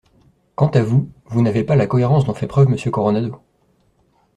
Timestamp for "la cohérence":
1.75-2.25